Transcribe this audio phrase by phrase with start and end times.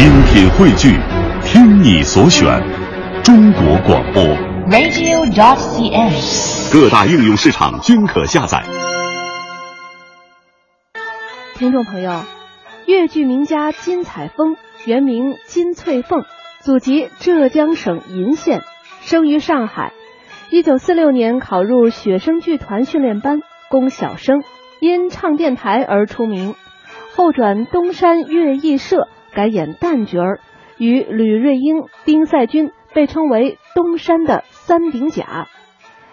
[0.00, 0.98] 精品汇聚，
[1.44, 2.58] 听你所选，
[3.22, 4.22] 中国广播。
[4.70, 6.72] radio.cn。
[6.72, 8.64] 各大应用市场均可下载。
[11.54, 12.22] 听众朋友，
[12.86, 14.56] 越剧名家金彩峰，
[14.86, 16.24] 原名金翠凤，
[16.60, 18.62] 祖籍浙江省鄞县，
[19.02, 19.92] 生于上海。
[20.50, 24.42] 一九四六年考入雪生剧团训练班，供小生，
[24.80, 26.54] 因唱电台而出名。
[27.14, 30.40] 后转东山乐艺社，改演旦角儿，
[30.78, 35.48] 与吕瑞英、丁赛军被称为东山的三顶甲。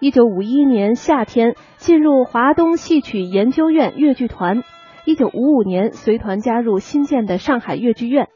[0.00, 4.62] 一九五一年夏天进入华东戏曲研究院越剧团。
[5.04, 8.28] 一九五五年随团加入新建的上海越剧院。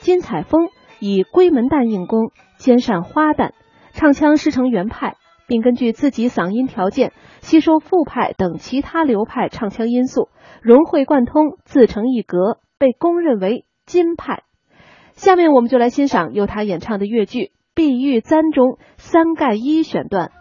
[0.00, 0.68] 金采风
[1.00, 3.52] 以闺门旦应功，兼善花旦，
[3.92, 5.16] 唱腔师承原派，
[5.48, 10.28] 并根据自己嗓音条件吸收副派等其他流派唱腔因素，
[10.60, 14.42] 融会贯通，自成一格，被公认为金派。
[15.14, 17.38] 下面我们就来欣赏由他演唱的越剧
[17.74, 20.32] 《碧玉簪》中三盖一选段。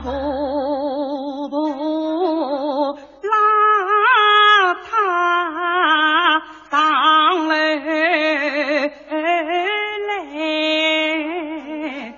[0.00, 6.40] 婆婆拉她
[6.70, 7.76] 上来
[10.08, 12.14] 来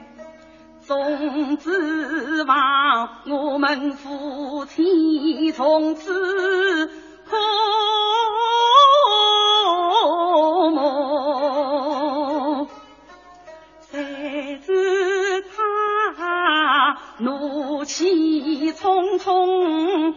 [0.80, 6.86] 总指望我们夫妻从此
[7.24, 7.36] 和
[10.70, 12.66] 睦
[13.90, 16.96] 谁知他
[17.86, 20.14] 气匆匆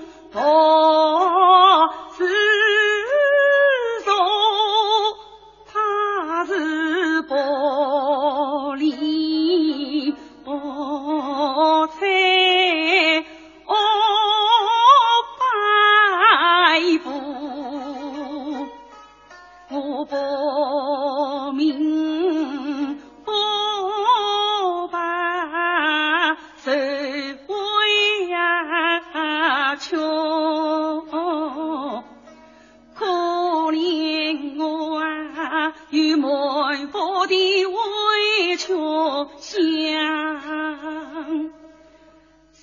[37.30, 39.52] 的为求香，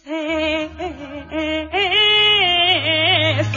[0.04, 0.68] 在
[3.44, 3.56] 诉？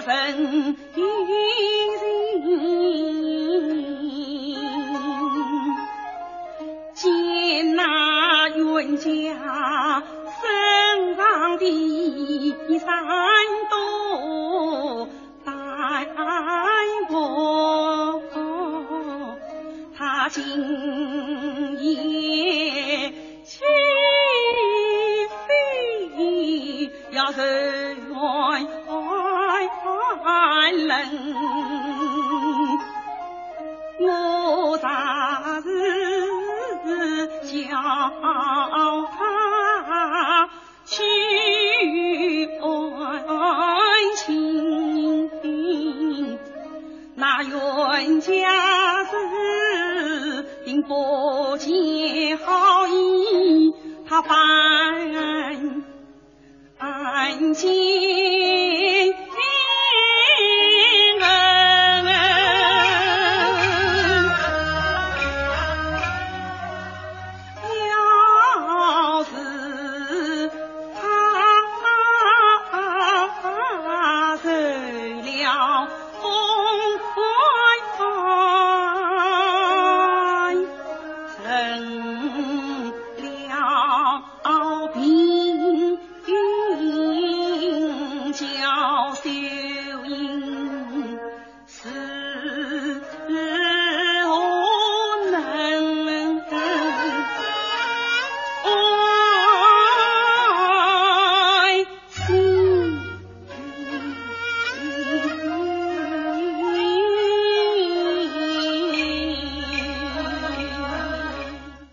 [0.00, 1.10] 分心。
[6.94, 9.02] 见那冤家
[10.36, 12.88] 身上的衣衫
[13.70, 15.08] 多，
[15.44, 15.54] 但
[17.08, 18.22] 不
[19.96, 20.44] 他今
[21.80, 22.59] 夜。
[56.78, 58.49] 安亲？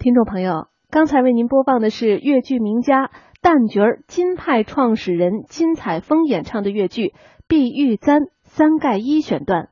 [0.07, 3.12] 听众朋友，刚才为您播放的是越剧名家
[3.42, 7.07] 旦角儿金派创始人金采风演唱的越剧
[7.45, 9.68] 《碧玉簪三盖一》选段。